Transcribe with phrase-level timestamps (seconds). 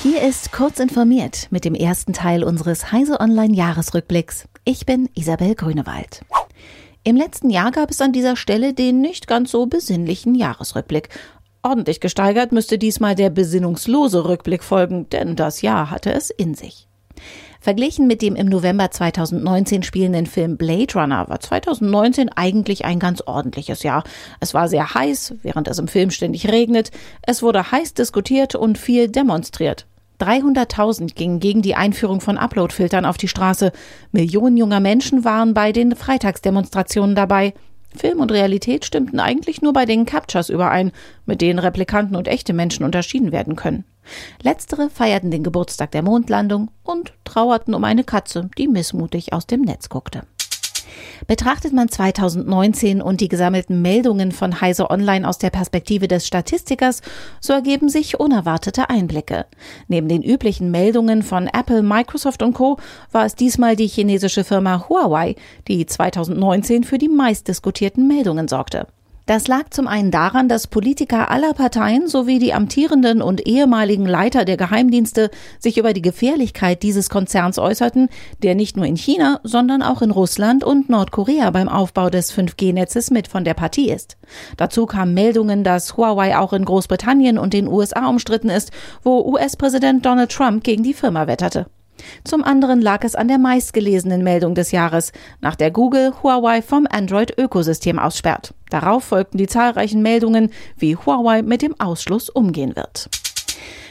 [0.00, 4.46] Hier ist kurz informiert mit dem ersten Teil unseres Heise Online Jahresrückblicks.
[4.64, 6.24] Ich bin Isabel Grünewald.
[7.02, 11.08] Im letzten Jahr gab es an dieser Stelle den nicht ganz so besinnlichen Jahresrückblick.
[11.64, 16.87] Ordentlich gesteigert müsste diesmal der besinnungslose Rückblick folgen, denn das Jahr hatte es in sich.
[17.60, 23.20] Verglichen mit dem im November 2019 spielenden Film Blade Runner war 2019 eigentlich ein ganz
[23.26, 24.04] ordentliches Jahr.
[24.38, 26.90] Es war sehr heiß, während es im Film ständig regnet.
[27.22, 29.86] Es wurde heiß diskutiert und viel demonstriert.
[30.20, 33.72] 300.000 gingen gegen die Einführung von Uploadfiltern auf die Straße.
[34.12, 37.54] Millionen junger Menschen waren bei den Freitagsdemonstrationen dabei.
[37.94, 40.92] Film und Realität stimmten eigentlich nur bei den Captures überein,
[41.26, 43.84] mit denen Replikanten und echte Menschen unterschieden werden können.
[44.42, 49.62] Letztere feierten den Geburtstag der Mondlandung und trauerten um eine Katze, die missmutig aus dem
[49.62, 50.22] Netz guckte.
[51.26, 57.02] Betrachtet man 2019 und die gesammelten Meldungen von Heise Online aus der Perspektive des Statistikers,
[57.40, 59.46] so ergeben sich unerwartete Einblicke.
[59.88, 62.78] Neben den üblichen Meldungen von Apple, Microsoft und Co.
[63.12, 65.34] war es diesmal die chinesische Firma Huawei,
[65.66, 68.86] die 2019 für die meistdiskutierten Meldungen sorgte.
[69.28, 74.46] Das lag zum einen daran, dass Politiker aller Parteien sowie die amtierenden und ehemaligen Leiter
[74.46, 78.08] der Geheimdienste sich über die Gefährlichkeit dieses Konzerns äußerten,
[78.42, 83.10] der nicht nur in China, sondern auch in Russland und Nordkorea beim Aufbau des 5G-Netzes
[83.10, 84.16] mit von der Partie ist.
[84.56, 88.72] Dazu kamen Meldungen, dass Huawei auch in Großbritannien und den USA umstritten ist,
[89.02, 91.66] wo US-Präsident Donald Trump gegen die Firma wetterte.
[92.24, 96.86] Zum anderen lag es an der meistgelesenen Meldung des Jahres, nach der Google Huawei vom
[96.90, 98.54] Android-Ökosystem aussperrt.
[98.70, 103.08] Darauf folgten die zahlreichen Meldungen, wie Huawei mit dem Ausschluss umgehen wird.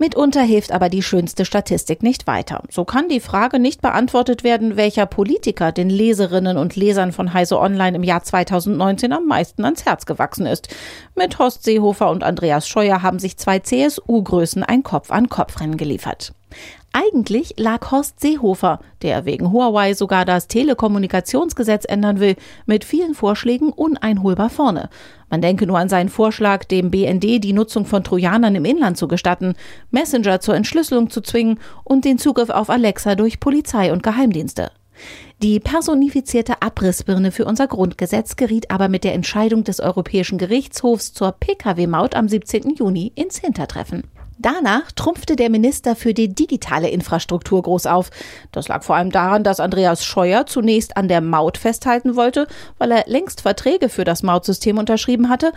[0.00, 2.62] Mitunter hilft aber die schönste Statistik nicht weiter.
[2.70, 7.58] So kann die Frage nicht beantwortet werden, welcher Politiker den Leserinnen und Lesern von Heise
[7.58, 10.68] Online im Jahr 2019 am meisten ans Herz gewachsen ist.
[11.16, 16.32] Mit Horst Seehofer und Andreas Scheuer haben sich zwei CSU-Größen ein Kopf-an-Kopf-Rennen geliefert.
[16.92, 22.36] Eigentlich lag Horst Seehofer, der wegen Huawei sogar das Telekommunikationsgesetz ändern will,
[22.66, 24.88] mit vielen Vorschlägen uneinholbar vorne.
[25.30, 29.06] Man denke nur an seinen Vorschlag, dem BND die Nutzung von Trojanern im Inland zu
[29.06, 29.54] gestatten,
[29.90, 34.70] Messenger zur Entschlüsselung zu zwingen und den Zugriff auf Alexa durch Polizei und Geheimdienste.
[35.42, 41.32] Die personifizierte Abrissbirne für unser Grundgesetz geriet aber mit der Entscheidung des Europäischen Gerichtshofs zur
[41.32, 42.74] Pkw-Maut am 17.
[42.74, 44.02] Juni ins Hintertreffen.
[44.40, 48.10] Danach trumpfte der Minister für die digitale Infrastruktur groß auf.
[48.52, 52.46] Das lag vor allem daran, dass Andreas Scheuer zunächst an der Maut festhalten wollte,
[52.78, 55.52] weil er längst Verträge für das Mautsystem unterschrieben hatte.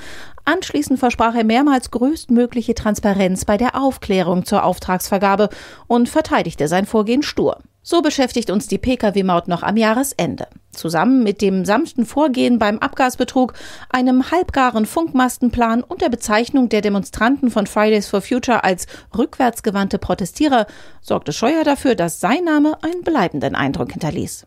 [0.46, 5.50] Anschließend versprach er mehrmals größtmögliche Transparenz bei der Aufklärung zur Auftragsvergabe
[5.86, 7.60] und verteidigte sein Vorgehen stur.
[7.84, 10.48] So beschäftigt uns die Pkw-Maut noch am Jahresende.
[10.72, 13.54] Zusammen mit dem sanften Vorgehen beim Abgasbetrug,
[13.90, 18.86] einem halbgaren Funkmastenplan und der Bezeichnung der Demonstranten von Fridays for Future als
[19.18, 20.68] rückwärtsgewandte Protestierer
[21.02, 24.46] sorgte Scheuer dafür, dass sein Name einen bleibenden Eindruck hinterließ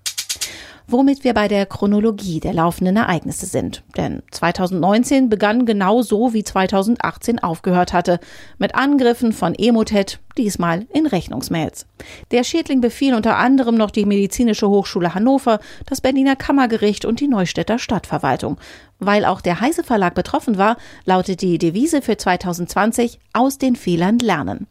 [0.87, 3.83] womit wir bei der Chronologie der laufenden Ereignisse sind.
[3.97, 8.21] Denn 2019 begann genau so, wie 2018 aufgehört hatte,
[8.59, 11.87] mit Angriffen von Emotet, diesmal in Rechnungsmails.
[12.31, 17.29] Der Schädling befiel unter anderem noch die Medizinische Hochschule Hannover, das Berliner Kammergericht und die
[17.29, 18.59] Neustädter Stadtverwaltung.
[18.99, 24.19] Weil auch der Heise Verlag betroffen war, lautet die Devise für 2020 aus den Fehlern
[24.19, 24.67] lernen.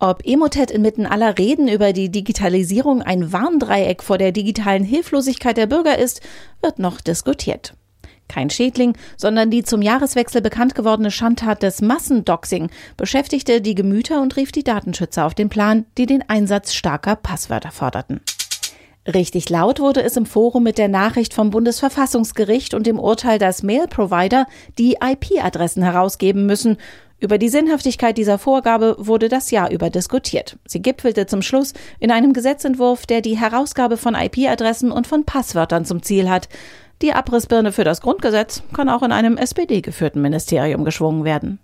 [0.00, 5.66] Ob Emotet inmitten aller Reden über die Digitalisierung ein Warndreieck vor der digitalen Hilflosigkeit der
[5.66, 6.20] Bürger ist,
[6.62, 7.74] wird noch diskutiert.
[8.28, 14.36] Kein Schädling, sondern die zum Jahreswechsel bekannt gewordene Schandtat des Massendoxing beschäftigte die Gemüter und
[14.36, 18.20] rief die Datenschützer auf den Plan, die den Einsatz starker Passwörter forderten.
[19.12, 23.62] Richtig laut wurde es im Forum mit der Nachricht vom Bundesverfassungsgericht und dem Urteil, dass
[23.62, 24.46] Mail-Provider
[24.76, 26.76] die IP-Adressen herausgeben müssen
[27.18, 30.58] über die Sinnhaftigkeit dieser Vorgabe wurde das Jahr über diskutiert.
[30.66, 35.86] Sie gipfelte zum Schluss in einem Gesetzentwurf, der die Herausgabe von IP-Adressen und von Passwörtern
[35.86, 36.48] zum Ziel hat.
[37.00, 41.58] Die Abrissbirne für das Grundgesetz kann auch in einem SPD-geführten Ministerium geschwungen werden.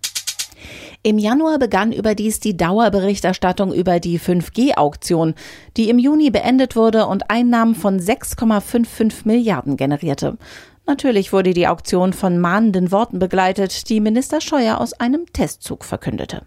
[1.03, 5.35] Im Januar begann überdies die Dauerberichterstattung über die 5G-Auktion,
[5.77, 10.38] die im Juni beendet wurde und Einnahmen von 6,55 Milliarden generierte.
[10.87, 16.43] Natürlich wurde die Auktion von mahnenden Worten begleitet, die Minister Scheuer aus einem Testzug verkündete.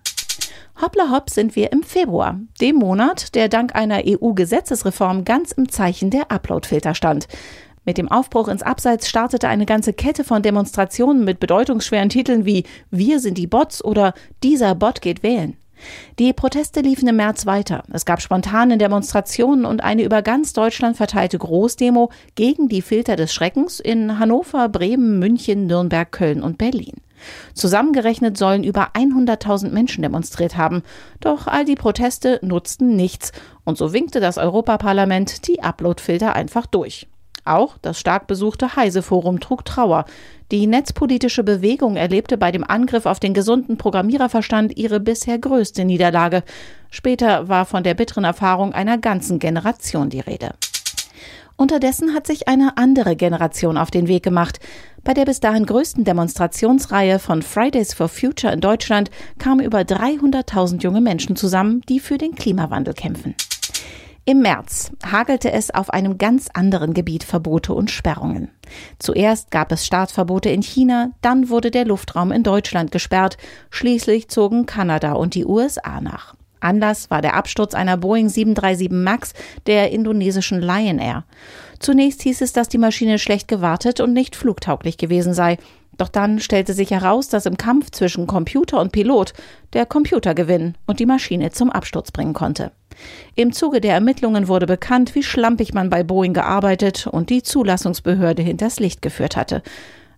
[0.80, 6.12] Hoppla hopp sind wir im Februar, dem Monat, der dank einer EU-Gesetzesreform ganz im Zeichen
[6.12, 7.28] der Uploadfilter stand.
[7.88, 12.66] Mit dem Aufbruch ins Abseits startete eine ganze Kette von Demonstrationen mit bedeutungsschweren Titeln wie
[12.92, 14.14] Wir sind die Bots oder
[14.44, 15.56] Dieser Bot geht wählen.
[16.20, 17.84] Die Proteste liefen im März weiter.
[17.94, 23.34] Es gab spontane Demonstrationen und eine über ganz Deutschland verteilte Großdemo gegen die Filter des
[23.34, 26.96] Schreckens in Hannover, Bremen, München, Nürnberg, Köln und Berlin.
[27.54, 30.84] Zusammengerechnet sollen über 100.000 Menschen demonstriert haben.
[31.22, 33.32] Doch all die Proteste nutzten nichts.
[33.64, 37.08] Und so winkte das Europaparlament die Uploadfilter einfach durch.
[37.48, 40.06] Auch das stark besuchte Heise-Forum trug Trauer.
[40.52, 46.44] Die netzpolitische Bewegung erlebte bei dem Angriff auf den gesunden Programmiererverstand ihre bisher größte Niederlage.
[46.90, 50.56] Später war von der bitteren Erfahrung einer ganzen Generation die Rede.
[51.58, 54.60] Unterdessen hat sich eine andere Generation auf den Weg gemacht.
[55.04, 59.10] Bei der bis dahin größten Demonstrationsreihe von Fridays for Future in Deutschland
[59.40, 63.36] kamen über 300.000 junge Menschen zusammen, die für den Klimawandel kämpfen.
[64.30, 68.50] Im März hagelte es auf einem ganz anderen Gebiet Verbote und Sperrungen.
[69.00, 73.38] Zuerst gab es Startverbote in China, dann wurde der Luftraum in Deutschland gesperrt,
[73.70, 76.36] schließlich zogen Kanada und die USA nach.
[76.60, 79.34] Anlass war der Absturz einer Boeing 737 MAX
[79.66, 81.26] der indonesischen Lion Air.
[81.80, 85.58] Zunächst hieß es, dass die Maschine schlecht gewartet und nicht flugtauglich gewesen sei.
[85.98, 89.34] Doch dann stellte sich heraus, dass im Kampf zwischen Computer und Pilot
[89.74, 92.72] der Computer gewinnen und die Maschine zum Absturz bringen konnte.
[93.36, 98.42] Im Zuge der Ermittlungen wurde bekannt, wie schlampig man bei Boeing gearbeitet und die Zulassungsbehörde
[98.42, 99.62] hinters Licht geführt hatte.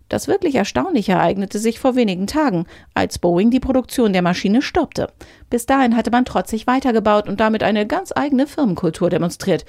[0.09, 2.65] Das wirklich Erstaunliche ereignete sich vor wenigen Tagen,
[2.95, 5.09] als Boeing die Produktion der Maschine stoppte.
[5.49, 9.65] Bis dahin hatte man trotzig weitergebaut und damit eine ganz eigene Firmenkultur demonstriert.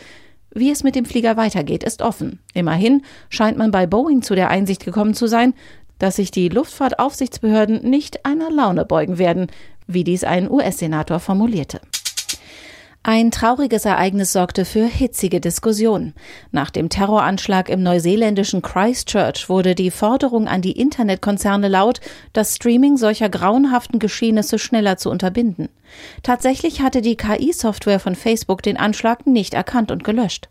[0.52, 2.40] Wie es mit dem Flieger weitergeht, ist offen.
[2.54, 5.54] Immerhin scheint man bei Boeing zu der Einsicht gekommen zu sein,
[5.98, 9.48] dass sich die Luftfahrtaufsichtsbehörden nicht einer Laune beugen werden,
[9.86, 11.80] wie dies ein US-Senator formulierte.
[13.02, 16.12] Ein trauriges Ereignis sorgte für hitzige Diskussionen.
[16.52, 22.02] Nach dem Terroranschlag im neuseeländischen Christchurch wurde die Forderung an die Internetkonzerne laut,
[22.34, 25.70] das Streaming solcher grauenhaften Geschehnisse schneller zu unterbinden.
[26.22, 30.50] Tatsächlich hatte die KI-Software von Facebook den Anschlag nicht erkannt und gelöscht.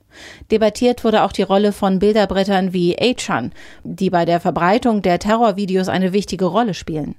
[0.49, 3.51] Debattiert wurde auch die Rolle von Bilderbrettern wie 8chan,
[3.83, 7.13] die bei der Verbreitung der Terrorvideos eine wichtige Rolle spielen.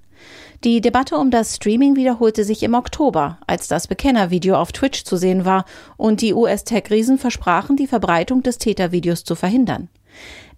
[0.62, 5.16] Die Debatte um das Streaming wiederholte sich im Oktober, als das Bekennervideo auf Twitch zu
[5.16, 5.64] sehen war
[5.96, 9.88] und die US-Tech-Riesen versprachen, die Verbreitung des Tätervideos zu verhindern.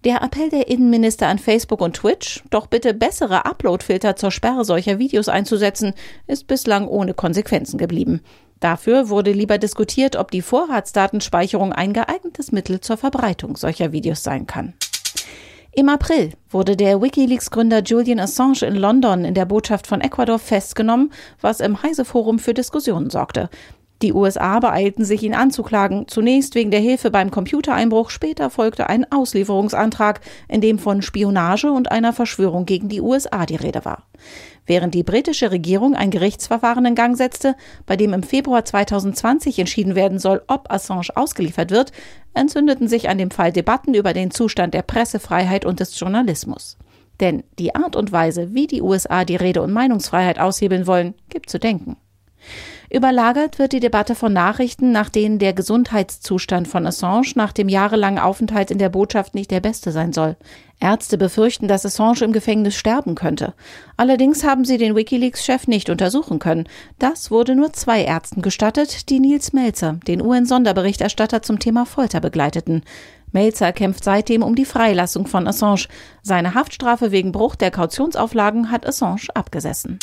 [0.04, 4.98] Der Appell der Innenminister an Facebook und Twitch, doch bitte bessere Uploadfilter zur Sperre solcher
[4.98, 5.94] Videos einzusetzen,
[6.26, 8.20] ist bislang ohne Konsequenzen geblieben.
[8.58, 14.46] Dafür wurde lieber diskutiert, ob die Vorratsdatenspeicherung ein geeignetes Mittel zur Verbreitung solcher Videos sein
[14.46, 14.74] kann.
[15.74, 21.10] Im April wurde der Wikileaks-Gründer Julian Assange in London in der Botschaft von Ecuador festgenommen,
[21.40, 23.48] was im Heise-Forum für Diskussionen sorgte.
[24.02, 29.10] Die USA beeilten sich, ihn anzuklagen, zunächst wegen der Hilfe beim Computereinbruch, später folgte ein
[29.12, 34.08] Auslieferungsantrag, in dem von Spionage und einer Verschwörung gegen die USA die Rede war.
[34.66, 37.54] Während die britische Regierung ein Gerichtsverfahren in Gang setzte,
[37.86, 41.92] bei dem im Februar 2020 entschieden werden soll, ob Assange ausgeliefert wird,
[42.34, 46.76] entzündeten sich an dem Fall Debatten über den Zustand der Pressefreiheit und des Journalismus.
[47.20, 51.48] Denn die Art und Weise, wie die USA die Rede- und Meinungsfreiheit aushebeln wollen, gibt
[51.48, 51.96] zu denken.
[52.94, 58.18] Überlagert wird die Debatte von Nachrichten, nach denen der Gesundheitszustand von Assange nach dem jahrelangen
[58.18, 60.36] Aufenthalt in der Botschaft nicht der beste sein soll.
[60.78, 63.54] Ärzte befürchten, dass Assange im Gefängnis sterben könnte.
[63.96, 66.68] Allerdings haben sie den Wikileaks-Chef nicht untersuchen können.
[66.98, 72.82] Das wurde nur zwei Ärzten gestattet, die Nils Melzer, den UN-Sonderberichterstatter zum Thema Folter begleiteten.
[73.30, 75.86] Melzer kämpft seitdem um die Freilassung von Assange.
[76.20, 79.98] Seine Haftstrafe wegen Bruch der Kautionsauflagen hat Assange abgesessen.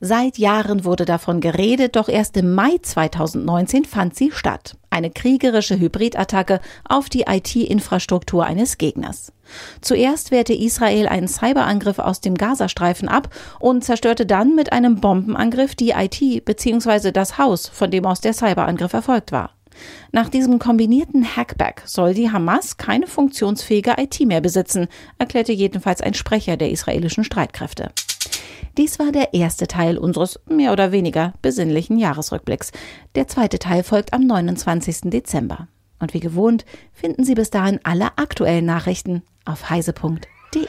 [0.00, 4.76] Seit Jahren wurde davon geredet, doch erst im Mai 2019 fand sie statt.
[4.90, 9.32] Eine kriegerische Hybridattacke auf die IT-Infrastruktur eines Gegners.
[9.80, 15.74] Zuerst wehrte Israel einen Cyberangriff aus dem Gazastreifen ab und zerstörte dann mit einem Bombenangriff
[15.74, 17.10] die IT bzw.
[17.10, 19.52] das Haus, von dem aus der Cyberangriff erfolgt war.
[20.12, 24.88] Nach diesem kombinierten Hackback soll die Hamas keine funktionsfähige IT mehr besitzen,
[25.18, 27.92] erklärte jedenfalls ein Sprecher der israelischen Streitkräfte.
[28.76, 32.72] Dies war der erste Teil unseres mehr oder weniger besinnlichen Jahresrückblicks.
[33.14, 35.10] Der zweite Teil folgt am 29.
[35.10, 35.68] Dezember.
[35.98, 40.66] Und wie gewohnt finden Sie bis dahin alle aktuellen Nachrichten auf heise.de.